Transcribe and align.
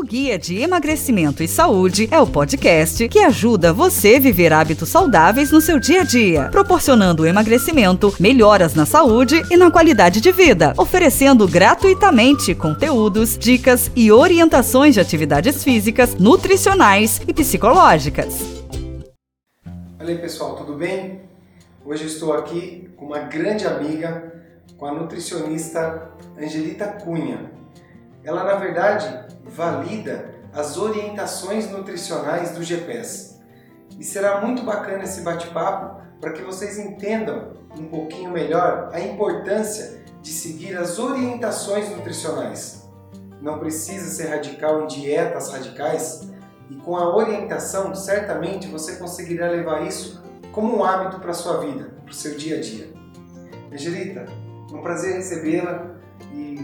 O 0.00 0.02
Guia 0.02 0.38
de 0.38 0.56
Emagrecimento 0.56 1.42
e 1.42 1.46
Saúde 1.46 2.08
é 2.10 2.18
o 2.18 2.26
podcast 2.26 3.06
que 3.06 3.18
ajuda 3.18 3.70
você 3.70 4.14
a 4.16 4.18
viver 4.18 4.50
hábitos 4.50 4.88
saudáveis 4.88 5.52
no 5.52 5.60
seu 5.60 5.78
dia 5.78 6.00
a 6.00 6.04
dia, 6.04 6.48
proporcionando 6.48 7.26
emagrecimento, 7.26 8.10
melhoras 8.18 8.74
na 8.74 8.86
saúde 8.86 9.42
e 9.50 9.58
na 9.58 9.70
qualidade 9.70 10.22
de 10.22 10.32
vida, 10.32 10.72
oferecendo 10.78 11.46
gratuitamente 11.46 12.54
conteúdos, 12.54 13.36
dicas 13.36 13.90
e 13.94 14.10
orientações 14.10 14.94
de 14.94 15.00
atividades 15.00 15.62
físicas, 15.62 16.14
nutricionais 16.14 17.20
e 17.28 17.34
psicológicas. 17.34 18.38
Aí 19.98 20.16
pessoal, 20.16 20.56
tudo 20.56 20.78
bem? 20.78 21.20
Hoje 21.84 22.06
estou 22.06 22.32
aqui 22.32 22.88
com 22.96 23.04
uma 23.04 23.18
grande 23.18 23.66
amiga, 23.66 24.32
com 24.78 24.86
a 24.86 24.94
nutricionista 24.94 26.10
Angelita 26.40 26.86
Cunha. 26.86 27.60
Ela, 28.22 28.44
na 28.44 28.54
verdade, 28.54 29.26
valida 29.44 30.34
as 30.52 30.76
orientações 30.76 31.70
nutricionais 31.70 32.50
do 32.50 32.62
GPS. 32.62 33.40
E 33.98 34.04
será 34.04 34.40
muito 34.40 34.62
bacana 34.62 35.04
esse 35.04 35.22
bate-papo 35.22 36.00
para 36.20 36.32
que 36.32 36.42
vocês 36.42 36.78
entendam 36.78 37.52
um 37.78 37.84
pouquinho 37.84 38.30
melhor 38.30 38.90
a 38.92 39.00
importância 39.00 40.02
de 40.20 40.30
seguir 40.30 40.76
as 40.76 40.98
orientações 40.98 41.88
nutricionais. 41.90 42.88
Não 43.40 43.58
precisa 43.58 44.10
ser 44.10 44.28
radical 44.28 44.82
em 44.82 44.86
dietas 44.86 45.50
radicais 45.50 46.28
e 46.68 46.74
com 46.76 46.96
a 46.96 47.16
orientação, 47.16 47.94
certamente 47.94 48.68
você 48.68 48.96
conseguirá 48.96 49.48
levar 49.48 49.86
isso 49.86 50.22
como 50.52 50.76
um 50.76 50.84
hábito 50.84 51.20
para 51.20 51.30
a 51.30 51.34
sua 51.34 51.58
vida, 51.58 51.90
para 52.04 52.10
o 52.10 52.14
seu 52.14 52.36
dia 52.36 52.58
a 52.58 52.60
dia. 52.60 52.92
Angelita, 53.72 54.26
é 54.70 54.74
um 54.74 54.82
prazer 54.82 55.14
recebê-la 55.14 55.94
e 56.34 56.58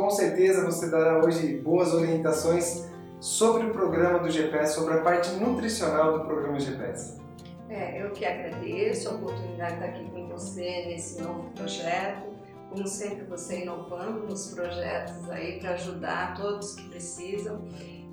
com 0.00 0.08
certeza 0.08 0.64
você 0.64 0.88
dará 0.88 1.22
hoje 1.22 1.58
boas 1.58 1.92
orientações 1.92 2.88
sobre 3.20 3.66
o 3.66 3.70
programa 3.70 4.20
do 4.20 4.30
GPS, 4.30 4.74
sobre 4.74 4.94
a 4.94 5.02
parte 5.02 5.30
nutricional 5.32 6.18
do 6.18 6.24
programa 6.24 6.58
GPS. 6.58 7.20
É, 7.68 8.02
eu 8.02 8.10
que 8.10 8.24
agradeço 8.24 9.10
a 9.10 9.12
oportunidade 9.12 9.76
de 9.76 9.84
estar 9.84 9.86
aqui 9.86 10.10
com 10.10 10.26
você 10.26 10.86
nesse 10.86 11.20
novo 11.22 11.50
projeto. 11.50 12.30
Como 12.70 12.86
sempre, 12.86 13.24
você 13.26 13.62
inovando 13.62 14.26
nos 14.26 14.54
projetos 14.54 15.28
aí 15.28 15.60
para 15.60 15.72
ajudar 15.72 16.34
todos 16.34 16.74
que 16.76 16.88
precisam. 16.88 17.62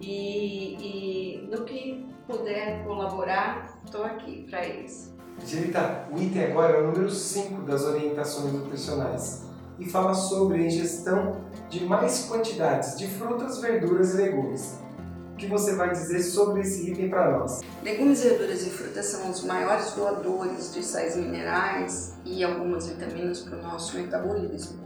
E, 0.01 0.75
e 0.79 1.47
no 1.49 1.63
que 1.63 2.05
puder 2.27 2.83
colaborar, 2.83 3.79
estou 3.85 4.03
aqui 4.03 4.45
para 4.49 4.67
isso. 4.67 5.15
Angelita, 5.41 6.07
o 6.11 6.19
item 6.19 6.51
agora 6.51 6.77
é 6.77 6.81
o 6.81 6.87
número 6.87 7.09
5 7.09 7.61
das 7.61 7.85
orientações 7.85 8.51
nutricionais 8.51 9.46
e 9.79 9.89
fala 9.89 10.13
sobre 10.13 10.59
a 10.59 10.65
ingestão 10.65 11.41
de 11.69 11.85
mais 11.85 12.25
quantidades 12.25 12.97
de 12.97 13.07
frutas, 13.07 13.59
verduras 13.59 14.13
e 14.13 14.17
legumes. 14.17 14.79
O 15.33 15.35
que 15.37 15.45
você 15.45 15.75
vai 15.75 15.91
dizer 15.91 16.23
sobre 16.23 16.61
esse 16.61 16.89
item 16.89 17.09
para 17.09 17.37
nós? 17.37 17.61
Legumes, 17.83 18.23
verduras 18.23 18.65
e 18.65 18.71
frutas 18.71 19.05
são 19.05 19.29
os 19.29 19.43
maiores 19.43 19.91
doadores 19.91 20.73
de 20.73 20.83
sais 20.83 21.15
minerais 21.15 22.15
e 22.25 22.43
algumas 22.43 22.87
vitaminas 22.87 23.41
para 23.41 23.59
o 23.59 23.61
nosso 23.61 23.97
metabolismo. 23.97 24.79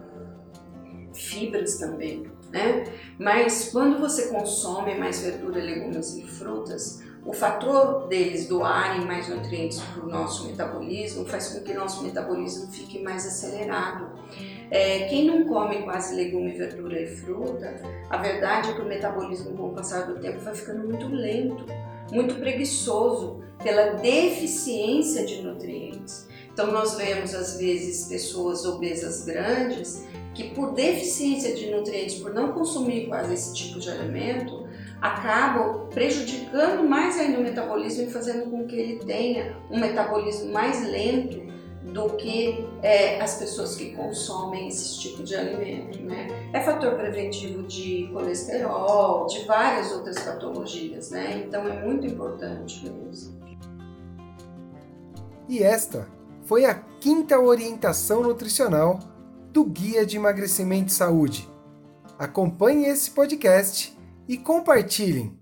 Fibras 1.14 1.78
também, 1.78 2.30
né? 2.52 2.84
Mas 3.18 3.70
quando 3.72 4.00
você 4.00 4.28
consome 4.28 4.96
mais 4.96 5.22
verdura, 5.22 5.62
legumes 5.62 6.18
e 6.18 6.28
frutas, 6.28 7.02
o 7.26 7.34
fator 7.34 8.08
deles 8.08 8.48
doarem 8.48 9.06
mais 9.06 9.30
nutrientes 9.30 9.80
para 9.80 10.04
o 10.04 10.10
nosso 10.10 10.48
metabolismo 10.48 11.26
faz 11.26 11.50
com 11.50 11.62
que 11.62 11.74
nosso 11.74 12.04
metabolismo 12.04 12.72
fique 12.72 13.02
mais 13.02 13.26
acelerado. 13.26 14.10
É, 14.72 15.08
quem 15.10 15.26
não 15.26 15.46
come 15.46 15.84
quase 15.84 16.16
legume, 16.16 16.54
verdura 16.54 17.00
e 17.00 17.08
fruta, 17.08 17.76
a 18.10 18.18
verdade 18.18 18.72
é 18.72 18.74
que 18.74 18.82
o 18.82 18.86
metabolismo 18.86 19.56
com 19.56 19.68
o 19.68 19.74
passar 19.74 20.08
do 20.08 20.20
tempo 20.20 20.40
vai 20.40 20.56
ficando 20.56 20.88
muito 20.88 21.08
lento, 21.08 21.66
muito 22.12 22.36
preguiçoso 22.36 23.44
pela 23.62 23.94
deficiência 23.96 25.26
de 25.26 25.42
nutrientes. 25.42 26.28
Então 26.52 26.72
nós 26.72 26.96
vemos 26.96 27.36
às 27.36 27.58
vezes 27.58 28.08
pessoas 28.08 28.66
obesas 28.66 29.26
grandes 29.26 30.06
que 30.34 30.50
por 30.52 30.74
deficiência 30.74 31.54
de 31.54 31.70
nutrientes, 31.70 32.16
por 32.16 32.34
não 32.34 32.54
consumir 32.54 33.08
quase 33.08 33.34
esse 33.34 33.54
tipo 33.54 33.80
de 33.80 33.90
alimento, 33.90 34.66
acabam 35.02 35.88
prejudicando 35.90 36.88
mais 36.88 37.18
ainda 37.18 37.40
o 37.40 37.44
metabolismo 37.44 38.04
e 38.04 38.12
fazendo 38.12 38.50
com 38.52 38.68
que 38.68 38.76
ele 38.76 39.00
tenha 39.04 39.58
um 39.70 39.80
metabolismo 39.80 40.52
mais 40.52 40.86
lento 40.86 41.50
do 41.92 42.12
que 42.12 42.68
é, 42.84 43.20
as 43.20 43.40
pessoas 43.40 43.76
que 43.76 43.96
consomem 43.96 44.68
esse 44.68 45.00
tipo 45.00 45.24
de 45.24 45.36
alimento. 45.36 46.00
Né? 46.04 46.28
É 46.54 46.62
fator 46.62 46.94
preventivo 46.94 47.64
de 47.64 48.08
colesterol, 48.14 49.26
de 49.26 49.44
várias 49.46 49.92
outras 49.92 50.20
patologias, 50.20 51.10
né? 51.10 51.44
então 51.46 51.68
é 51.68 51.84
muito 51.84 52.06
importante 52.06 52.86
isso. 53.12 53.36
E 55.50 55.64
esta 55.64 56.08
foi 56.46 56.66
a 56.66 56.76
quinta 56.76 57.40
orientação 57.40 58.22
nutricional 58.22 59.00
do 59.52 59.66
Guia 59.66 60.06
de 60.06 60.18
Emagrecimento 60.18 60.90
e 60.90 60.94
Saúde. 60.94 61.50
Acompanhe 62.18 62.86
esse 62.86 63.10
podcast 63.10 63.98
e 64.32 64.38
compartilhem. 64.38 65.38